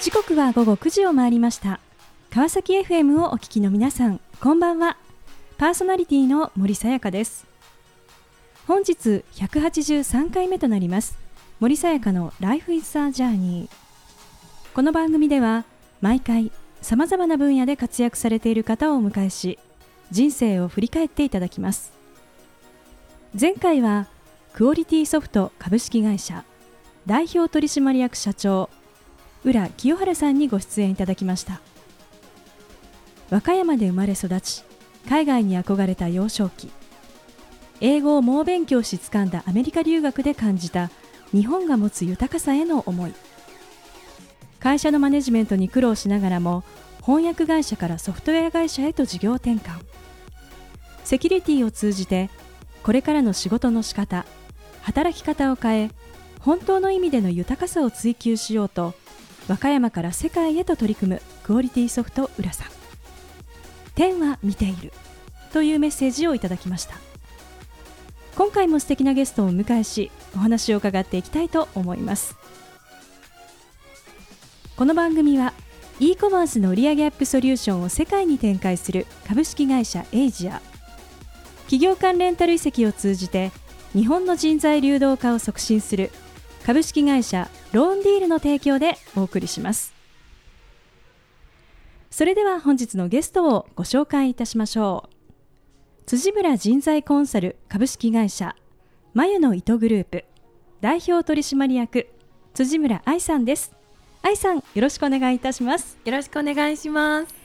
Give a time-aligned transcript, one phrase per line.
[0.00, 1.78] 時刻は午後9時を回りました。
[2.30, 4.96] 川崎 FM をお聞きの皆さんこんばんは。
[5.58, 7.46] パーソナリティの森さやかです。
[8.66, 11.18] 本日183回目となります
[11.58, 13.68] 森さやかの Life is a Journey
[14.72, 15.64] この番組では
[16.00, 19.58] 毎回さまざまな分野で活躍されている方をお迎えし
[20.10, 21.92] 人生を振り返っていただきます。
[23.38, 24.06] 前回は
[24.54, 26.46] クオリティソフト株式会社
[27.06, 28.70] 代表取締役社長
[29.44, 31.60] 浦清原さんにご出演いただきました。
[33.30, 34.64] 和歌山で生まれ育ち
[35.08, 36.70] 海外に憧れた幼少期。
[37.80, 40.90] 英語を猛勉強し掴んだアメリカ留学で感じた
[41.32, 43.14] 日本が持つ豊かさへの思い。
[44.58, 46.64] 会社のマネジメントに苦労しながらも
[47.00, 49.78] 翻訳会社からソフトウェア会社へと事業転換。
[51.04, 52.28] セキュリティを通じて
[52.82, 54.26] これからの仕事の仕方
[54.82, 55.90] 働き方を変え
[56.40, 58.94] 本当の意味での豊かさを追求しようと
[59.50, 62.68] 和歌山から世界へと取り組むクオリティソフト浦さん。
[63.96, 64.92] 天は見ている
[65.52, 66.94] というメッセージをいただきました。
[68.36, 72.36] 今回も素敵なゲストをお迎えしお話を伺っていきたいと思います。
[74.76, 75.52] この番組は
[75.98, 80.62] e コマースの売上アップソリューションを世界に展開する株式会社エイジア。
[81.62, 83.50] 企業間レンタル移籍を通じて
[83.94, 86.12] 日本の人材流動化を促進する
[86.64, 89.94] 株式会社ローンディールの提供でお送りします。
[92.10, 95.14] それでは本日のゲストをご紹介いたしましょう。
[96.06, 98.56] 辻村人材コンサル株式会社
[99.14, 100.24] 眉の糸グループ
[100.80, 102.08] 代表取締役
[102.52, 103.72] 辻村愛さんです。
[104.22, 105.96] 愛さんよろしくお願いいたします。
[106.04, 107.39] よろしくお願いします。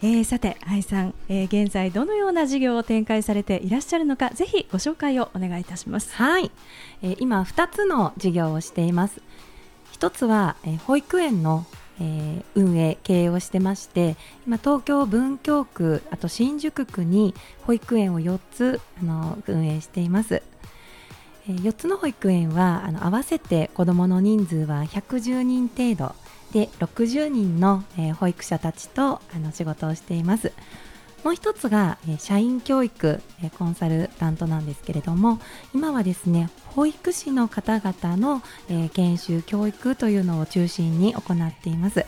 [0.00, 6.14] えー、さて愛さん、えー、現在どのような事業を展開されていらっしゃるのかぜひご紹介をお願いいたします。
[6.14, 6.50] はい、
[7.02, 9.20] えー、今2つの事業をしています。
[9.90, 11.66] 一つは、えー、保育園の
[12.00, 14.16] えー、運営経営をしてまして
[14.46, 20.42] 今東京文京区あと新宿区に保育園を4つあの運営しています、
[21.48, 26.14] えー、4つの保育園はあの合わせて子どもの人数は110人程度。
[26.52, 30.52] で60人の、えー、保育者たちとあの仕事をしています。
[31.24, 35.40] もう一つが、えー、社員教育、えー、コンサルタントなんですけれども
[35.74, 42.06] 今はですね保育士の方々の、えー、研修教育というのを中心に行っています。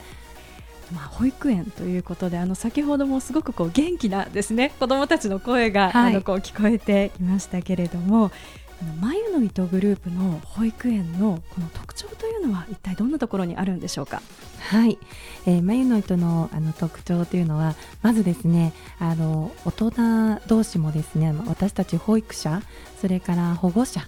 [0.95, 8.33] まあ、保育園ということであの先ほどもすごくこう元気なですね子どもたちの声が、はい、あのこう聞こえていましたけれども
[8.81, 14.23] あの眉の糸グループの保育園のこの特徴というのは一体どんなところにあるんでしょうか？
[14.71, 14.99] はい、
[15.47, 22.63] えー、眉の糸のあの特徴というのはまずですねあの大人同士もですね私たち保育者
[23.01, 24.01] それから保護者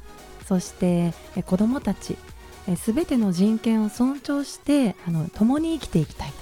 [0.47, 2.17] そしてえ子どもたち
[2.77, 6.33] すべての人権を尊重してあの共に生きていきたい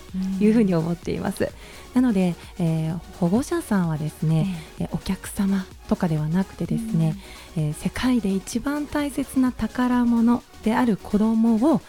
[0.41, 1.51] いうふうに思っています。
[1.95, 4.47] なので、えー、保護者さんはですね、
[4.79, 7.17] えー、お客様とかではなくてですね、
[7.57, 11.81] えー、世界で一番大切な宝物である子供を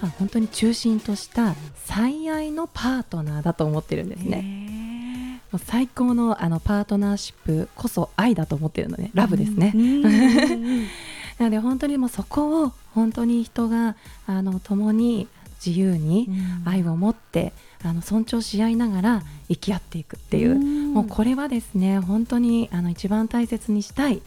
[0.00, 5.40] まあ、本当に中心とした最愛のパートナーだと思ってるんですね。
[5.52, 9.72] もう最高のあのパートナーシップこそ愛だと思ってるのでラブですね。
[11.38, 13.96] なので本当にもうそこを本当に人が
[14.26, 15.28] あの共に
[15.64, 16.28] 自由に
[16.64, 17.52] 愛を持って、
[17.82, 24.22] あの尊重し合いながら生き合っていくっていう、もうこれはですね本当にあの一番大切にしたい考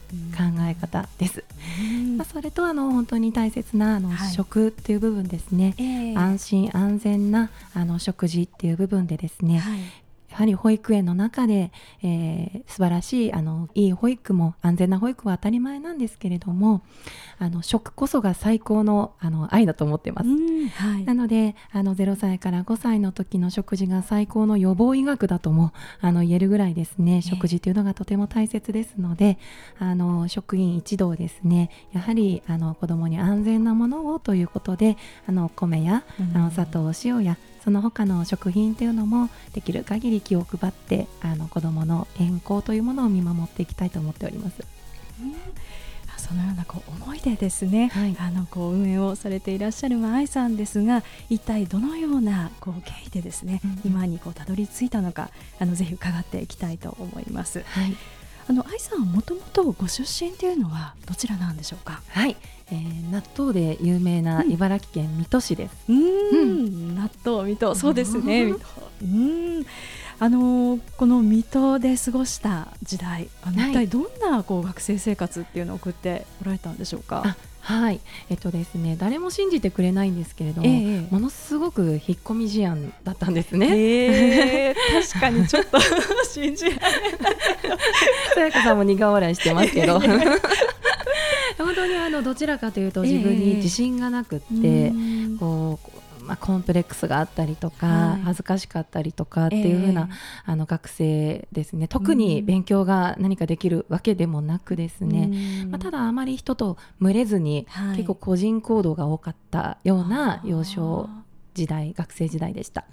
[0.62, 1.44] え方です。
[2.18, 9.80] まあ、それとあの本当に大切なあの、食っていう部分ですね、えー、安心安全なあの食事っていう部分でですね、はい、
[10.38, 11.72] やはり保育園の中で、
[12.04, 16.84] えー、素晴らしいあのいい保育も安全な保育は当たり前なんですけれども
[17.40, 27.22] あの食こそが最高のあの愛だと思ってます、はい、なのであの0歳から5歳の時の食事が最高の予防医学だともあの言えるぐらいですね。
[27.22, 29.38] 食事というのがとても大切ですので、
[29.80, 31.70] あの職員一同ですね。
[31.94, 34.98] やはりあの子どもに安全なものをということで
[35.28, 36.04] あの米や、
[36.36, 37.38] あの砂糖塩や
[37.68, 44.64] その他の食品というのもできる限り気を配ってあの子どもの健康というものを見守っていきたいと思っております。
[45.22, 45.36] うん
[46.16, 55.30] そのようなこう思いでですね、はい、あのこう運営をされていらっしゃる愛さんですが一体どのようなこう経緯でですね、うん、今にこうたどり着いたのか
[55.60, 57.64] あのぜひ伺っていきたいと思います。
[57.68, 57.96] はい
[58.50, 62.02] あの愛さんはもともとご出身というのはどちらなんでしょうか？
[62.10, 62.38] はい、
[62.72, 65.76] えー、納豆で有名な茨城県水戸市です。
[65.90, 68.46] うん、うん、納豆水戸そうですね。
[68.46, 68.66] 水戸。
[69.04, 69.66] うん。
[70.20, 77.22] あのこの水戸で過ごした時代、あの、はい、一体どんなこう学生生活っていうのを送っておられたんでしょうか？
[77.22, 77.36] はい
[78.30, 83.68] えっとですね誰も信じてくれないんですけれども、ええものすごく引っ込み思案だったんですね。
[84.70, 84.76] えー、
[85.08, 85.80] 確かに ちょっと
[86.32, 86.82] 信じられない。
[88.34, 90.00] さやかさんも苦笑いしてますけど。
[91.58, 95.38] 本当にあのどちらかというと自分に自信がなくって、うん。
[95.40, 95.97] こう
[96.28, 98.22] まあ、コンプレックスがあったりとか、はい。
[98.22, 100.10] 恥ずかしかったりとかっていう風な、
[100.46, 101.88] あの学生ですね。
[101.88, 105.32] 特に勉強が何かできるわけでもなくですね、
[105.64, 105.72] うん。
[105.72, 107.98] まあ、ただあまり人と群れずに、はい。
[107.98, 112.86] 結構個人行動が多かったような幼少あ時代学生時代でした。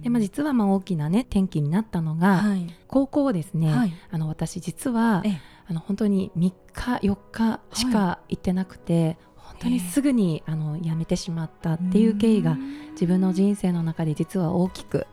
[0.00, 2.66] ーでまあ、実はまあ大きなね転機になったのが、はい。
[2.88, 3.92] 高校ですね、はい。
[4.10, 5.40] あの私実はええ。
[5.68, 9.25] あの本当に3日4日しか行ってなくて、本
[9.60, 12.56] 当にすぐにあの辞めてしまったっていう経緯が
[12.92, 15.06] 自分の人生の中で実は大きく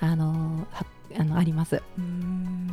[0.00, 0.86] あのは
[1.18, 1.82] あのあります。
[1.98, 2.68] うん。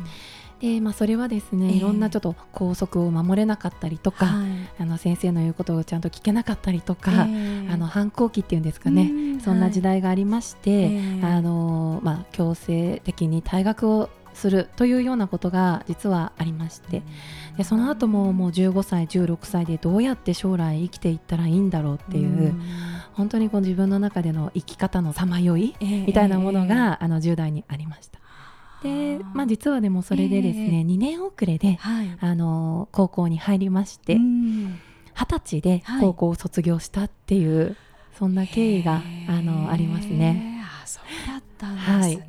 [0.60, 1.72] で、まあ、それはですね、ええ。
[1.74, 4.46] いろんなちょっと校則を守れなかったりとか、はい。
[4.78, 7.68] あの先生の言うことをちゃんと聞けなかったりとか、ええ。
[7.70, 11.26] あの反抗期っていうんですかね、うんそんな時代がありまして、ええ。
[11.26, 17.02] あのまあ、強制的に退学をするというようなことが実はありまして
[17.56, 22.54] でその後ももう15歳16歳でどうやって将来生きていったらいいんだろうっていう、
[23.12, 28.20] 本当にこう自分の中での生き方のさまよいみみたいなものが、あの10代にありました。
[28.82, 32.16] で、まあ、実はでもそれでですね、ええ2年遅れではい。
[32.20, 34.80] あの高校に入りましてうん。
[35.14, 36.00] 二十歳ではい。
[36.00, 37.76] 高校を卒業したっていう、
[38.18, 40.62] そんな経緯があのありますね。
[40.64, 42.18] あそうだったんです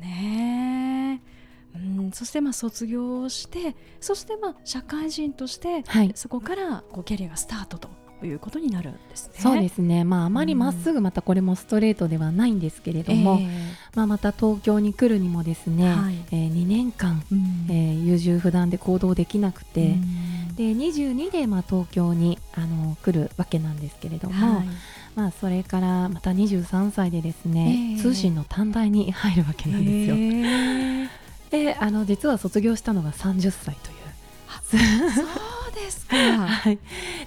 [1.74, 6.12] うん、そしてまあ卒業してそしてまあ社会人としてはい。
[6.14, 7.88] そこからこうキャリアがスタートと
[8.22, 9.34] いうことになるんですね。
[9.38, 13.48] そうですね、まあ、あまりまっすぐまたこれもストレートではないんですけれども、え
[13.94, 16.14] まあ、また東京に来るにもですね、はい。
[16.30, 17.66] えー2年間、えうん。
[17.70, 20.56] えー優柔不断で行動できなくて、うん。
[20.56, 24.66] で22でまあ東京にあの来るわけなんですけれども、はい。
[25.14, 28.02] まあ、それからまた23歳でですね、ええ。
[28.02, 30.16] 通信の短大に入るわけなんですよ。
[30.16, 31.03] へえ
[31.54, 33.94] であの実は卒業したのが30歳という。
[34.70, 36.16] そうですか。
[36.16, 36.78] はい、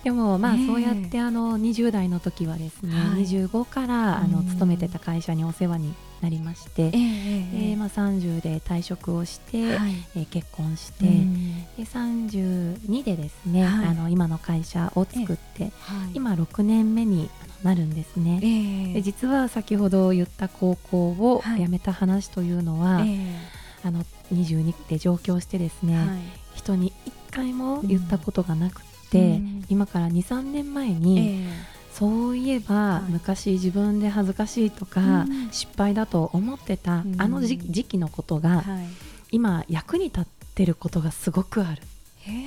[0.04, 0.68] でもまあええ。
[0.68, 3.24] そうやってあの20代の時はですね、はい。
[3.26, 7.72] 25からあのうん勤めてた会社にお世話になりまして、ええでえ。
[7.72, 9.94] えまあ、30で退職をして、はい。
[10.16, 11.64] えー結婚して、うん。
[11.78, 13.88] で32でですね、はい。
[13.90, 16.12] あの今の会社を作って、はい。
[16.16, 17.30] 今6年目に
[17.64, 18.40] なるんですね。
[18.42, 18.94] ええ。
[18.96, 21.62] で実は先ほど言った高校をはい。
[21.62, 23.58] 辞めた話というのは、え。
[23.84, 24.04] あの
[24.34, 26.20] 22で上京してですね、えはい。
[26.56, 29.66] 人に一回も言ったことがなくって、うん。
[29.70, 31.78] 今から23年前に、ええ。
[31.94, 33.12] そういえば、はい。
[33.12, 35.50] 昔自分で恥ずかしいとか、うん。
[35.52, 37.16] 失敗だと思ってた、うん。
[37.18, 38.88] あの時時期のことが、はい。
[39.32, 40.26] 今役に立っ
[40.56, 41.82] てることがすごくある。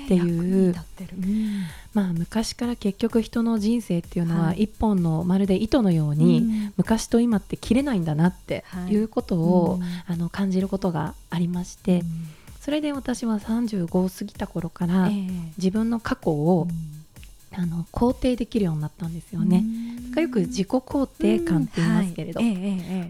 [0.05, 0.75] っていう。
[1.93, 4.65] まあ昔から結局人の人生っていうのははい。
[4.65, 6.73] 一本のまるで糸のように、うん。
[6.77, 8.93] 昔と今って切れないんだなってはい。
[8.93, 9.83] いうことを、うん。
[10.07, 12.03] あの感じることがありまして、
[12.61, 15.31] それで私は35を過ぎた頃から、ええ。
[15.57, 16.69] 自分の過去を、
[17.53, 19.65] あの肯定できるようになったんですよね。
[20.15, 20.23] うん。
[20.23, 22.41] よく自己肯定感って言いますけれど、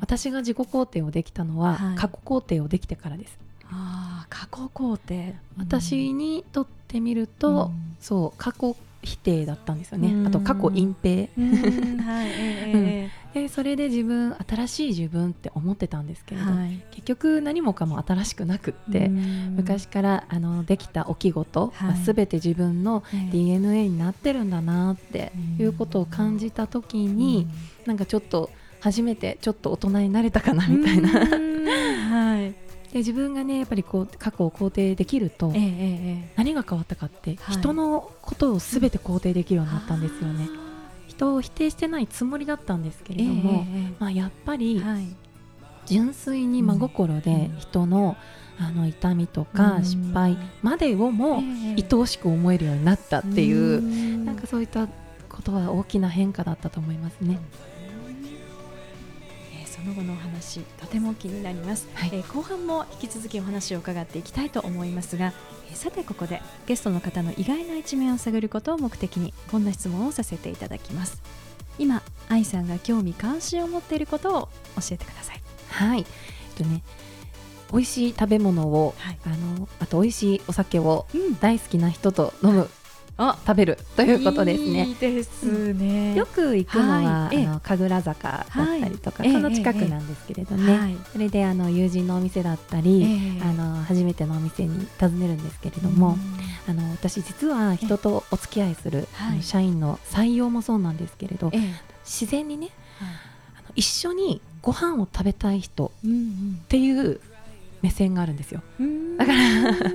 [0.00, 1.96] 私が自己肯定をできたのは、はい。
[1.96, 3.36] 過去肯定をできてからです。
[3.72, 7.96] ああ過去肯定私にとってみると、うん。
[8.00, 10.26] そう過去否定だったんですよね、うん。
[10.26, 11.28] あと過去隠蔽、
[13.32, 16.82] でそれで自分新しい自分って思ってたんですけれど、はい。
[16.90, 19.54] 結局何もかも新しくなくって、うん。
[19.56, 21.88] 昔からあのできた起き事、はい。
[21.88, 23.30] まあ、全て自分のええ。
[23.30, 25.64] DNA になってるんだなってうん。
[25.64, 27.46] いうことを感じた時に、
[27.86, 28.50] なんかちょっと
[28.80, 32.54] 初めてちょっと大人になれたかなみたいな、うんはい
[32.92, 35.66] で自分がねやっぱりこう過去を肯定できると、えええ
[36.28, 37.56] え何が変わったかって、はい。
[37.56, 40.48] 人のことを全て肯定できるようになったんですよね。
[41.06, 43.64] 人を否定してないつもりだったんですけれども、
[43.98, 45.06] まあ、やっぱえりはい。
[45.86, 47.58] 純粋に真心でうん。
[47.58, 48.16] 人の
[48.58, 49.84] あの痛みとかうん。
[49.84, 54.24] 失敗までをもええ愛おしく思えるようになったっていう、ん。
[54.24, 54.88] なんかそういった
[55.28, 57.38] ことは大きな変化だったと思いますね。
[57.38, 57.69] えー
[59.82, 62.10] その後のお話とても気になります、はい。
[62.12, 65.32] えー後半も引き続きお話を伺っていきたいと思いますが、
[65.70, 71.22] えーさてここでゲストの方の意外な一面を探ることを目的にこんな質問をさせていただきます。
[71.78, 74.40] 今愛さんが興味関心を持っていることを
[74.76, 75.40] 教えてください。
[75.68, 76.06] はい、えっ
[76.56, 76.82] とね
[77.72, 79.18] 美味しい食べ物を、はい。
[79.24, 81.38] あのあと美味しいお酒をうん。
[81.38, 82.68] 大好きな人と飲む
[83.46, 84.86] 食べるということですね。
[84.86, 86.14] いいですね。
[86.16, 87.36] よく行くのは、はい。
[87.36, 87.46] ええ。
[87.46, 88.46] あの神楽坂だっ
[88.80, 89.32] たりとか、はい。
[89.32, 90.96] その近くなんですけれどね、はい。
[91.12, 93.42] それであの友人のお店だったり、ええ。
[93.42, 96.16] あの初めてのお店に訪ねるんですけれども、
[96.68, 99.06] あの私実は人とお付き合いする、
[99.42, 101.60] 社員の採用もそうなんですけれど、ええ。
[102.04, 106.58] 自然にねあの一緒にご飯を食べたい人うん。
[106.62, 107.20] っていう
[107.82, 108.62] 目線があるんですよ。
[108.78, 109.16] うん。
[109.16, 109.38] だから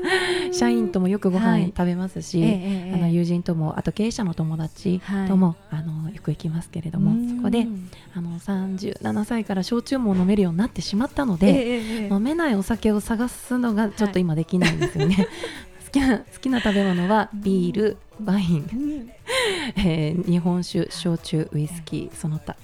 [0.54, 1.62] 社員ともよくごはい。
[1.63, 7.68] 飯食べますし、ええええあの友人ともあと経営者の友達とも、あのよく行きますけれどもそこで
[8.15, 15.27] あの37歳から焼酎も飲めるようになってしまったので、で飲めないお酒を探すのがちょっと今できないんですよね。
[15.86, 19.10] 好きな好きな食べ物はビール、ワイン、
[19.77, 22.56] えー日本酒、焼酎、ウイスキーその他。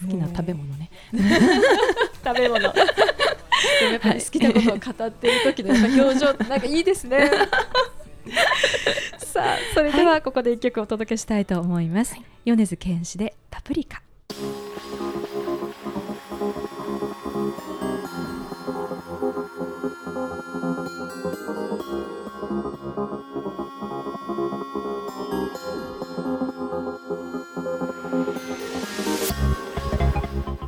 [0.00, 0.90] 好きな食べ物ね。
[2.24, 2.72] 食べ物。
[3.80, 7.30] でもやっぱり好きなことを語っている時の表情ってなんかいいですね。
[9.18, 12.16] さあそれではここで一曲お届けしたいと思います。
[12.44, 14.02] 米津玄師でパプリカ。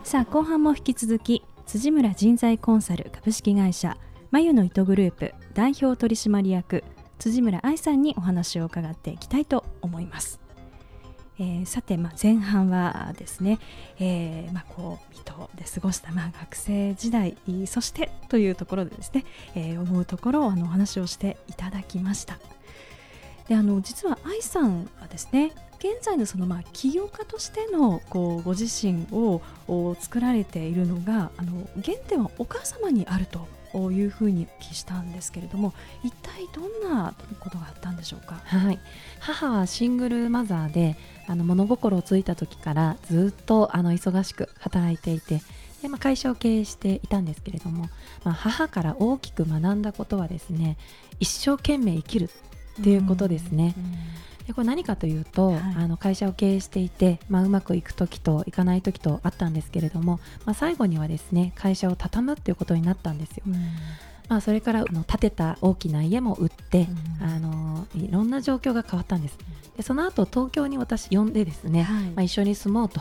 [0.04, 1.42] さあ後半も引き続き
[1.74, 3.96] 辻村人材コンサル株式会社
[4.30, 6.84] 眉の糸グループ代表取締役
[7.18, 10.38] 辻村愛さんにお話を伺っていきたいと思います。
[11.40, 13.58] えーさて、まあ、前半はですね、
[13.98, 19.24] えーまあ、こう水戸で過ごした、まあ、学生時代そしてというところでですね、
[19.56, 22.38] えー思うところをあのお話をしていただきました。
[23.48, 25.50] であの実は愛さんはですね
[25.84, 33.46] 現在のそのまあ起業家としてのこうご自身をお作られているのがあの原点はお母様にあると
[33.90, 38.40] いうふうにお聞きしたんですけれども一体どんなことがあったんでしょうか？
[38.46, 38.78] はい、
[39.20, 45.42] 母はシングルマザーであの物心をついた時からずっとあの忙しく働いていて
[45.82, 47.90] で、まあ、会社を経営していたんですけれども、
[48.24, 50.78] まあ、母から大きく学んだことはですね
[51.20, 52.30] 一生懸命生きる
[52.80, 53.74] っていうことですね。
[54.46, 55.60] でこれ何かというと、はい。
[55.76, 63.44] あの会社を経営していて、まあ、うまくいく時といかない時とあったんですけれども、まあ、最後にはですね会社を畳むっていうことになったんですよ。
[63.46, 63.54] うん。
[64.28, 66.88] まあ、それからあの建てた大きな家も売って、
[67.20, 67.26] うん。
[67.26, 69.38] あのいろんな状況が変わったんです。
[69.76, 72.04] でその後東京に私呼んでですね、はい。
[72.04, 73.00] まあ、一緒に住もうと。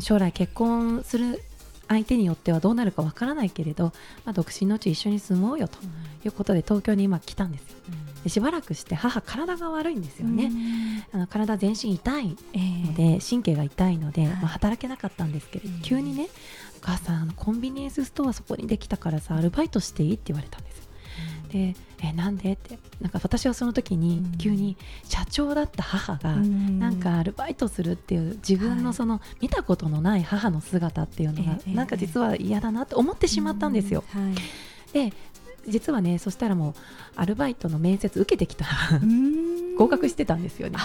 [0.00, 1.42] 将来結婚する
[1.88, 3.86] 相手によってはどうなるかわからないけれど、
[4.24, 5.78] まあ、独身のうち一緒に住もうよと
[6.24, 7.78] いうことで東京に今来たんですよ。
[8.07, 10.50] でしばらくして母体が悪いんですよね、
[11.12, 14.30] あの体全身痛いえーので神経が痛いので、はい。
[14.32, 15.80] まあ、働けなかったんですけれど、うん。
[15.82, 16.28] 急にね
[16.78, 20.84] お母さんあのコンビニエンスストアそこにできたからさアルバイトしていいって言われたんですよ。
[21.52, 22.52] でえなんで？
[22.52, 24.38] ってなんか私はその時にうん。
[24.38, 26.78] 急に社長だった母が、うん。
[26.78, 28.82] なんかアルバイトするっていう自分はい。
[28.82, 34.04] のその見たことのない母の姿っていうのがええなんか実は嫌だなって思ってしまったんですよ。
[34.12, 34.34] はい。
[34.92, 35.12] で
[35.68, 36.74] 実はねそしたらもう
[37.16, 38.66] アルバイトの面接受けてきた。
[39.78, 40.78] 合格してたんですよね。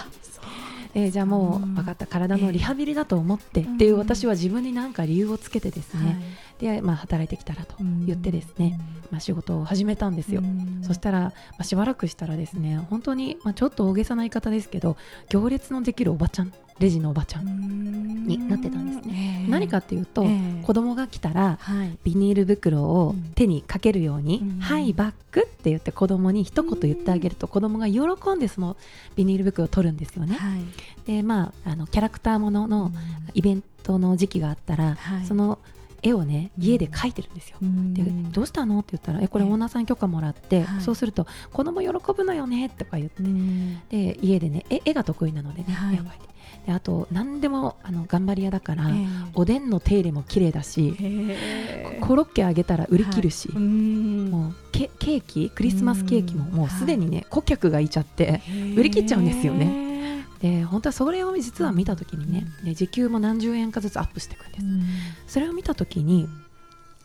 [0.95, 2.05] えーじゃあもう分かった。
[2.05, 3.61] 体のリハビリだと思って。
[3.61, 6.75] ええっていう私は自分に何か理由をつけてですね、はい。
[6.75, 10.41] で、まあ、働いてきたらとうん言ってですね、まあ、仕事を始めたんですよ。
[10.41, 10.83] うん。
[10.83, 14.95] そしたら、まあ、しばらくしたらですね本当に、まあ、ちょっと大げさな言い方ですけど
[15.29, 19.45] 行列のできるおばちゃんレジのおばちゃん、になってたんですね。
[19.49, 20.63] 何かっていうと、ええ。
[20.63, 21.97] 子供が来たらはい。
[22.03, 28.01] ビニール袋を手にかけるようにうん「はいバック」って言って子供に一言言ってあげると子供が喜
[28.35, 28.77] んでその
[29.15, 30.35] ビニール袋を取るんですよね。
[30.35, 30.61] はい。
[31.05, 32.91] でまああのキャラクターものの
[33.33, 35.25] イベントの時期があったら、はい。
[35.25, 35.59] その
[36.01, 37.57] 絵をね家で描いてるんですよ。
[37.61, 37.93] うん。
[37.93, 40.81] でどうしたのって言ったらえこれオーナーさんに許可もらって、はい。
[40.81, 43.23] そうすると子供喜ぶのよねとか言って。
[43.23, 43.81] うん。
[43.89, 45.95] で家でね絵絵が得意なのでね、はい。
[45.95, 46.32] 絵を描いて
[46.65, 49.05] であと何でもあの頑張り屋だから、ええ。
[49.35, 51.97] おでんの手入れも綺麗だし、へえ。
[52.01, 53.63] コロッケあげたら売り切るし、はい。
[53.63, 54.31] うん。
[54.31, 56.55] もうケケーキクリスマスケーキもうん。
[56.55, 58.41] もうすでにね、顧客がいちゃって
[58.77, 60.25] 売り切っちゃうんですよね。
[60.41, 64.83] で本当はそれを実は見た時にね、で時給も何十円かずつアップしていくんです、うん。
[65.25, 66.27] それを見た時に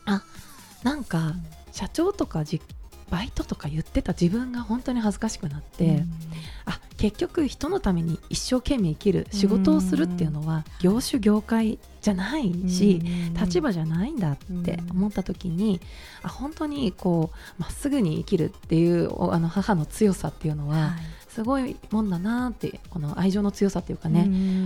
[0.05, 0.23] あ
[0.83, 1.33] なんか
[1.71, 2.61] 社長とかじ
[3.09, 6.03] バイトとか言ってた自分が本当に恥ずかしくなって、
[6.65, 13.01] あ結局人のために一生懸命生きる仕事をするっていうのは業種業界じゃないし、
[13.39, 15.79] 立場じゃないんだって思った時に、
[16.23, 20.97] あ本当にこうまっすぐに生きるっていうおあの母の強さっていうのは、
[21.29, 24.23] すごいもんだなってこの愛情の強さっていうかね、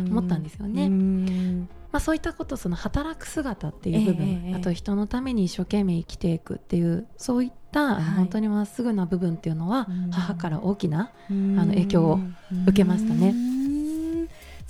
[0.10, 0.90] 思ったんですよね。
[0.90, 4.56] ねまあ、そういったことその働く姿っていう部分、ええええ。
[4.56, 12.20] あと人のために一生懸命生きていくっていうそういった、はい、本当にまっすぐな部分っていうのは、母から大きなあの影響を
[12.68, 13.34] 受けましたね。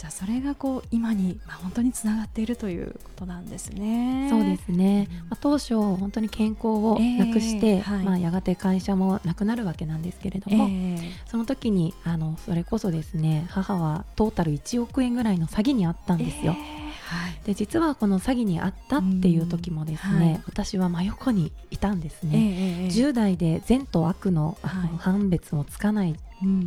[0.04, 4.28] じゃあそれがこう今に、まあ、本当につながっているということなんですね。
[4.30, 16.54] そうですね、まあ、当初本当に健康をなくして、えーはい、まあ、やがて会社もなくなるわけなんですけれども、えー、その時にあのそれこそですね母はトータル1億円ぐらいの詐欺にあったんですよ。
[16.58, 16.83] えー
[17.14, 26.16] はい、で実はこの詐欺にあったっていう時もですね、はい、私は真横にいたんですね、えー、10代で善と悪のあの判別もつかない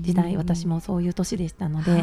[0.00, 2.02] 時代、うん、私もそういう年でしたので、はい、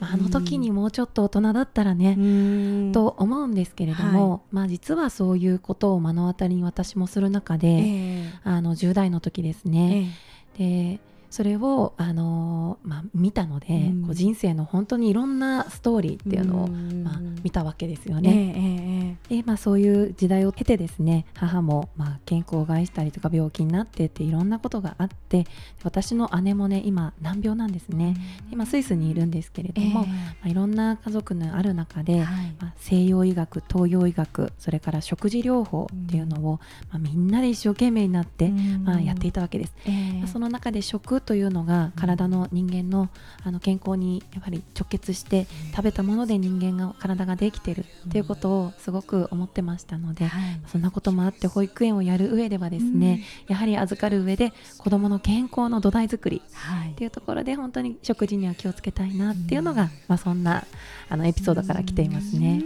[0.00, 10.10] まあ、あの時にもうちょっと大人だったらね、うん、と思うんですけれども、はい、まあ、実はそういうことを目の当たりに私もする中で、えー、あの10代の時ですね、
[10.58, 19.16] えー、でそれを、あのー、まあ、見たので、うん、こう人生の本当にいろんなストーリーっていうのを、まあ、見たわけですよね。
[19.30, 25.46] えー、でまあ、そういう時代を経てですね母も、まあ、健康を害したりとか病気になってっていろんなことがあって
[25.82, 28.16] 私の姉もね今難病なんですね、
[28.46, 30.14] うん、今スイスにいるんですけれども、えー、ま
[30.44, 39.74] あ、いろんな家族のある中で、はい、まあ、西洋医学東洋医学それから食事療法っていうのを、まあ、みんなで一生懸命になって、まあ、やっていたわけです。
[39.86, 43.08] えー、その中で食というのが体の人間の
[43.44, 50.30] あの健康にやはり直結して食べたもので人間が体ができてるっていうことをすごく思ってましたので、
[50.70, 56.42] そんなこともあって保育園をやる上ではですね、やはり預かる上で子どもの健康の土台作り
[56.90, 60.64] っていうところで本当に食事には気をつけたいなっていうのが、まあ、そんな
[61.08, 62.62] あのエピソードから来ていますね。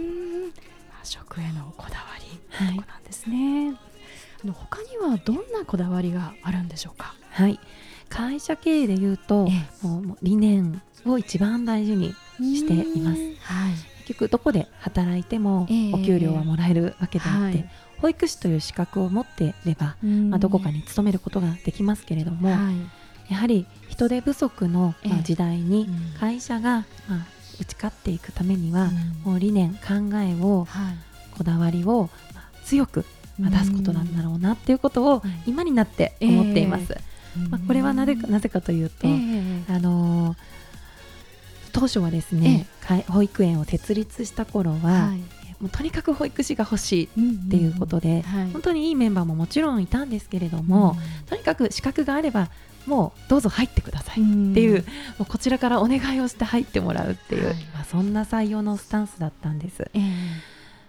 [1.03, 3.69] 食へのこだわりといなんですね。
[3.69, 3.77] はい。
[4.43, 7.15] あの他にはどんなこだわりがあるんでしょうか？
[7.31, 7.59] はい、
[8.11, 9.53] 会社経営でいうと、え
[9.83, 13.21] え、もう理念を一番大事にしています。
[13.41, 13.73] はい、
[14.05, 25.87] 結局どこで働いてもお給料はもらえるわけであって、はい、保育士という資格を持っていれば、まあ、どこかに勤めることができますけれども、はい、やはり人手不足の時代に
[26.19, 27.27] 会社が、まあ、
[27.61, 28.89] 打ち勝っていくためには、
[29.23, 30.67] もう理念考えを、
[31.37, 33.05] こだわりを、まあ、強く
[33.39, 36.93] 出すことなんだろうなっていうことを今になって思っています。
[36.93, 37.10] えー
[37.49, 40.35] まあ、これはなぜかなぜかというと、えー、あの
[41.71, 45.17] 当初はですね、えー、保育園を設立した頃は、はい、
[45.61, 52.49] もうとにかく保育士が欲しいっていうことで、うんうんはい、本当にいいメンバーももちろんいたんですけれども、うん、とにかく資格があれば
[52.85, 54.83] もうどうぞ入ってくださいっていう、うん、も
[55.21, 59.89] うこちらからお願いをして入ってもらうっていう、はい、まあ、そんな採用のスタンスだったんです。
[59.93, 60.03] えー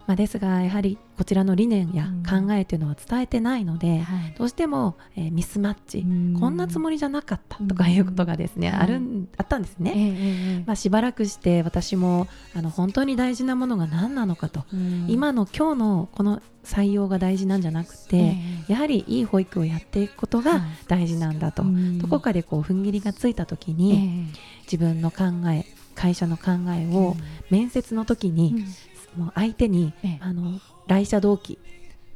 [0.06, 9.00] まあ、ですがやはりこちらの理念や考えというのは伝えてないので、うんはい、どうしても、えー、ミスマッチ、うん、こんなつもりじゃなかったとかいうことがですね、うん、ある
[9.36, 14.64] あったんですね、えー、まあ、しばらくして私もあの本当に大事なものが何なのかと、
[15.08, 27.16] 今の今日のこの採用が大事なんじゃなくて、えー、やはりいい保育をやっていくことが大事なんだと、はい、どこかでこう踏ん切りがついた時に、えー、自分の考え会社の考えを
[27.50, 28.64] 面接の時に
[29.16, 31.58] もう相手に、ええ、あの来社動機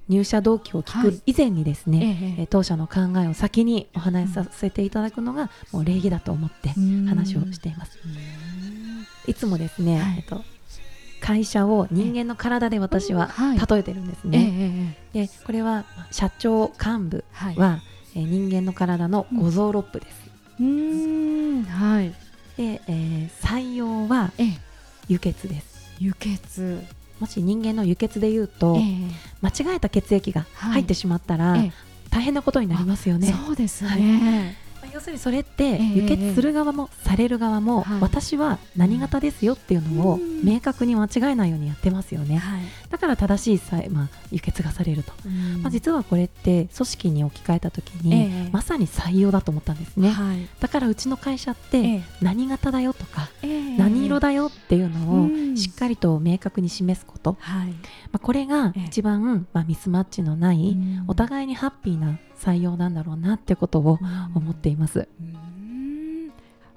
[0.09, 6.69] 入社動機を聞く以前にですね、はい、え当社の考えを先にお話しさせていただくのが、もう礼儀だと思って
[7.09, 7.99] 話をしています。
[9.27, 10.45] いつもですね、はい、えっと
[11.21, 13.31] 会社を人間の体で私は
[13.69, 14.97] 例えてるんですね。
[15.13, 17.25] でこれは社長幹部
[17.57, 17.81] は、
[18.15, 20.27] え人間の体の五臓六腑です。
[21.69, 22.11] はい、
[22.57, 24.31] で、えー、採用は
[25.09, 25.76] 輸血です。
[25.99, 26.83] 輸血
[27.21, 31.73] もし人間の輸血でいうと、えー、間違えた血液が入ってしまったら、はい、
[32.11, 33.35] 大変なことになりますよね。
[33.47, 33.97] そうですね、は
[34.63, 42.43] い要するにそれって輸血する側もされる側も私は何型ですよっていうのを明確に間違えないようにやってますよね、
[42.91, 45.13] だから正しいさ、まあ、輸血がされると、
[45.63, 50.15] まあ、実はこれって組織に置き換えた時に、まさに採用だと思ったんですね、
[50.61, 53.29] だからうちの会社って何型だよとか、
[53.79, 57.69] 何色だよっていうのをしっかりと明確に示すこと、ま
[58.15, 63.99] あ、これが一番、まあ、ミスマッチのないお互いにハッピーな採用なんだろうなってことを
[64.35, 65.09] 思っています。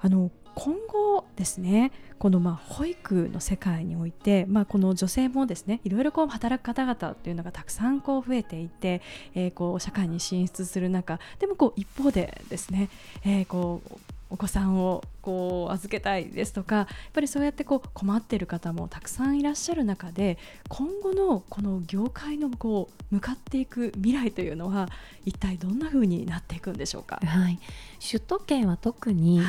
[0.02, 9.00] あの今後ですねこのまあ保育の世界において、まあ、この女性もですねいろいろこう働く方々っていうのがたくさんこう増えていて、
[9.34, 12.90] えー、こう社会に進出する中でもこう一方でですね、
[13.24, 13.98] えー、こう
[14.30, 20.38] お子さんをこう預けたいですとかやっぱりそうやってこう困っている方もたくさんいらっしゃる中で
[20.68, 24.88] 今後のこの業界のこう向かっていく未来というのは
[25.24, 27.58] 一体どんなふうになっていくんでしょうか、はい、
[28.00, 29.42] 首都圏は特に、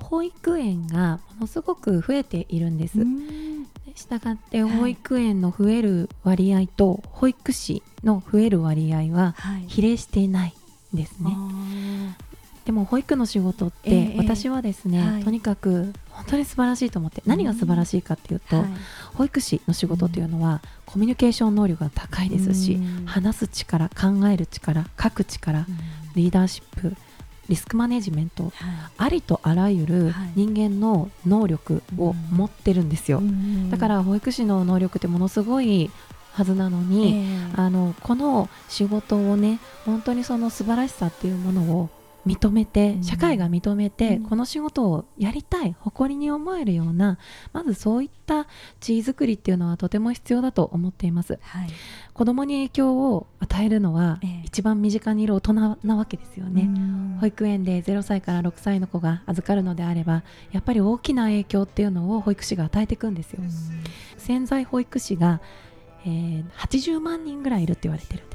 [0.00, 2.98] 保育園がものすごく増えているんです。
[3.94, 9.34] したがって保育園の増える割合と保育士の増える割合は
[9.66, 10.54] 比例していない
[10.94, 11.30] ですね。
[12.68, 18.66] でも保育の仕事って、えー、私はですね、はい、とにかく本当に素晴らしいと思って何が素晴らしいかっていうと、はい、
[19.14, 25.66] 保育士の仕事というのは、うん、コミュニケーション能力が高いですし、うん、話す力考える力書く力、うん、
[26.14, 26.94] リーダーシップ
[27.48, 28.52] リスクマネジメント、はい、
[28.98, 33.22] ありとあらゆる人間の能力を持ってるんですよ、
[33.70, 35.90] だから保育士の能力ってものすごい
[36.34, 41.88] はずなのに、えー、あのこの仕事をね本当にその素晴らしさっていうものを
[42.28, 47.18] 認めて社会が認めて、この仕事をやりたい誇りに思えるような
[47.52, 48.46] まずそういった
[48.80, 51.68] 地位づくりっていうのはとても必要だと思っています、はい、
[52.12, 56.68] 子供に影響を与えるのは、一番身近にいる大人なわけですよね。
[57.20, 63.42] 保育園で0歳から6歳の子が預かるのであればやっぱり大きな影響っていうのを保育士が与えていくんですよ。
[64.16, 65.40] 潜在保育士が、
[66.04, 68.27] えー、80万人ぐらいいるって言われてる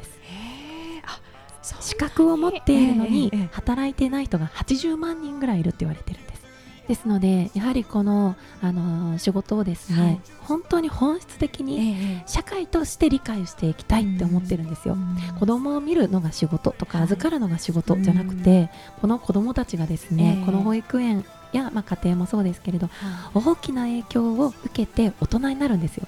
[1.94, 6.44] 資格を持っているのに働いてない人が80万人ぐらいいるって言われてるんです。
[6.88, 14.98] ですのでやはりこのあの仕事をですね、はい、本当に本質的に社会として理解していきたいって思ってるんですよ。
[15.40, 22.90] 子供を見るのが仕事とか預かるのが仕事じゃなくて、この子供たちがですね、この保育園や、まあ、家庭もそうですけれど、
[23.34, 26.08] 大きな影響を受けて大人になるんですよ。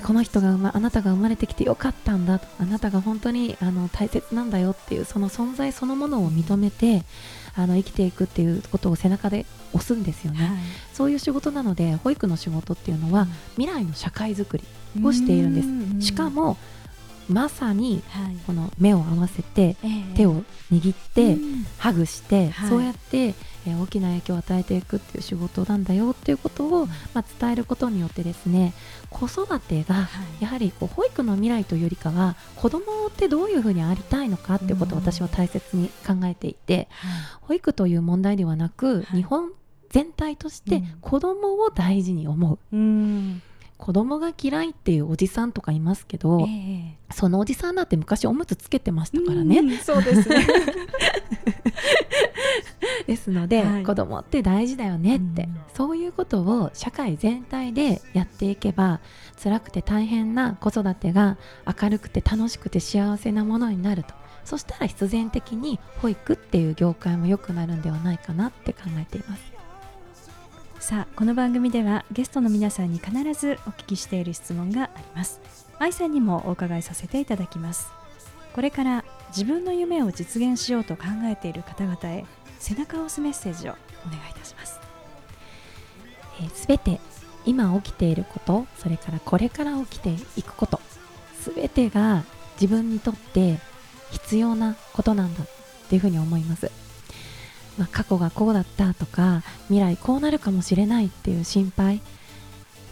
[0.00, 2.40] この人が、ま、あなたが生まれてきてよかったんだ。
[2.58, 7.04] あなたが本当にあの大切なんだよっていうその存在そのものを認めて
[7.54, 10.56] あの生きていくっていうことを背中で押すんですよね、はい、
[10.94, 13.26] そういう仕事なので保育の仕事っていうのは、
[13.56, 14.64] 未来の社会づくり
[15.04, 16.06] をしているんです。
[16.06, 16.56] しかも
[17.28, 18.02] まさに
[18.46, 19.76] この目を合わせて、
[20.16, 21.36] 手を握って、
[21.78, 23.34] ハグして、そうやって、
[23.66, 28.72] え大きな影響を与えていくっていう仕事なんだよっていうことを、まあ、伝えることによってですね
[29.10, 30.08] 子育てが
[30.40, 36.88] やはりこう保育の未来というよりかは子供ってどういうふうにありたいのかっていうことを私は大切に考えていて、
[37.42, 39.50] 保育という問題ではなく、日本
[39.90, 42.58] 全体として子供を大事に思う。
[42.72, 43.42] うん
[43.82, 49.76] 子供が嫌いっていうおじさんとかいますけど、えー、そのおじさんだって昔おむつつけてましたからね。
[49.78, 50.46] そうですね。
[53.08, 59.00] ですので、はい、子供って大事だよねって、そういうことを社会全体でやっていけば
[59.42, 64.14] 辛くて大変な子育てが明るくて楽しくて幸せなものになると。
[64.44, 69.42] そしたら必然的に保育っていう業界も良くなるんではないかなって考えています。
[70.82, 75.40] さあこの番組ではゲストの皆さんに必ずお聞きしている質問があります。
[75.78, 77.92] 愛さんにもお伺いさせていただきます。
[78.52, 82.24] これから自分の夢を実現しようと考えている方々へ
[82.58, 84.80] 背中を押すメッセージをお願いいたします。
[86.52, 87.00] すべ、えー、て
[87.46, 90.80] 今起きていることそれからこれから起きていくこと
[91.40, 92.24] すべてが
[92.60, 93.60] 自分にとって
[94.10, 95.46] 必要なことなんだっ
[95.88, 96.81] ていうふうに思います。
[97.78, 102.00] まあ、過去がこうだったとか未来こうなるかもしれないっていう心配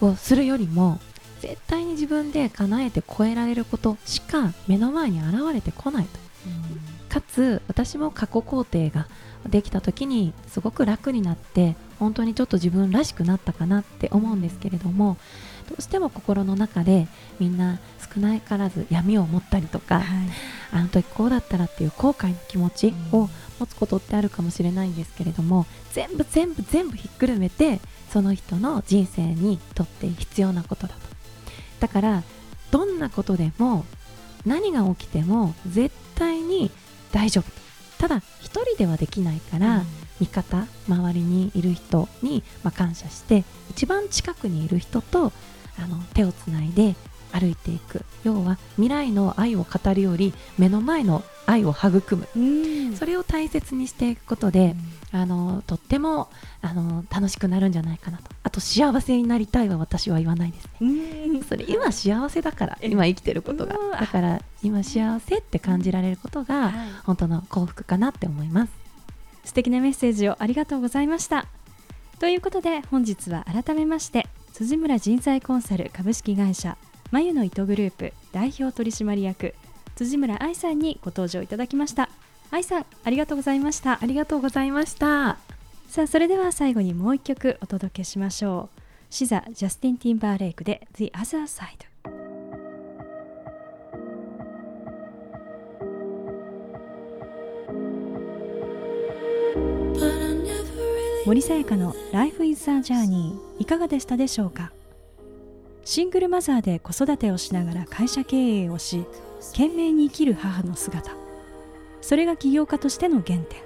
[0.00, 0.98] をするよりも
[1.40, 6.18] 絶対に自分で叶えて超えられることしか目の前に現れてこないと、
[7.08, 9.06] かつ私も過去肯定が
[9.48, 15.18] できた時にすごく楽になって本当にちょっと自分らしくなったかなって思うんですけれども
[15.68, 17.06] どうしても心の中で
[17.38, 17.78] みんな
[18.12, 20.04] 少ないからず闇を持ったりとか、はい、
[20.72, 23.28] あの時こうだったらっていう後悔の気持ちを
[23.60, 31.00] 持つことってあるかもしれないんですけれども全部全部全部ひっくるめてその人の人生にとって必要なことだと。
[31.80, 32.22] だから
[32.70, 33.84] どんなことでも
[34.46, 36.70] 何が起きても絶対に
[37.12, 37.50] 大丈夫
[37.98, 39.86] ただ一人ではできないから、うん、
[40.20, 45.32] 味方周りにいる人に、まあ、感謝して一番近くにいる人と
[45.78, 46.94] あの手をつないで
[47.32, 48.04] 歩いていく。
[48.24, 52.26] 要は未来の愛を語るより目の前の愛を育む。
[52.96, 54.74] それを大切にしていくことで
[55.12, 56.28] あのとっても
[56.60, 58.24] あの楽しくなるんじゃないかなと。
[58.42, 61.42] あと幸せになりたいは私は言わないですね。
[61.48, 63.76] それ今幸せだから今生きてることが。
[63.98, 66.72] だから今幸せって感じられることが
[67.04, 68.79] 本当の幸福かなって思います
[69.44, 71.46] 素敵なメッセージをありがとうございました。
[72.18, 76.76] ということで本日は改めまして辻村人材コンサル株式会社
[77.10, 79.54] 眉の糸グループ代表取締役
[79.96, 82.10] 辻村愛さんにご登場いただきました。
[82.50, 83.98] 愛さんありがとうございました。
[84.02, 85.38] ありがとうございました。
[85.88, 88.80] さあそれでは最後にもう一曲お届けしましょう。
[89.10, 91.89] シザ・ジャスティン・ティンバーレイクで The Other Side
[101.30, 104.72] 森さやかの Life is a Journey いかがでしたでしょうか？
[105.84, 109.06] シングルマザーで子育てをしながら会社経営をし
[109.52, 111.12] 懸命に生きる母の姿。
[112.00, 113.60] それが起業家としての原点。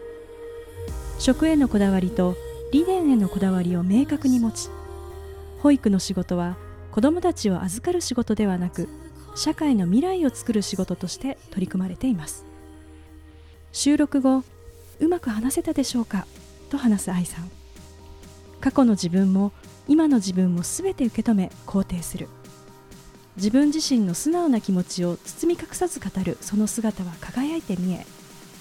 [1.19, 2.37] 食へのこだわりと
[2.71, 4.69] 理念へのこだわりを明確に持ち
[5.63, 6.59] 保育の仕事は
[6.93, 8.91] 子どもたちを預かる仕事ではなく
[9.37, 12.45] 社会の未来を作る仕事として取り組まれています。
[13.73, 14.45] 収録後
[15.01, 16.27] うまく話せたでしょうか？
[16.75, 17.51] と話す愛さん。
[18.61, 19.53] 過去の自分も
[19.87, 22.29] 今の自分も全て受け止め肯定する。
[23.37, 28.07] 自分自身の素直な気持ちを包み隠さず語るその姿は輝いて見え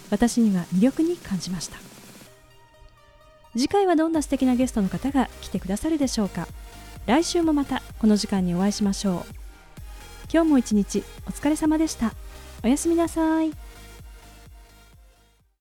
[0.09, 1.77] 私には魅力に感じました。
[3.53, 6.47] 次回はどんな素敵なゲストの方が来てくださるでしょうか。
[7.05, 9.25] 来週もまたこの時間にお会いしましょう。
[10.31, 12.13] 今日も一日お疲れ様でした。
[12.63, 13.51] おやすみなさい。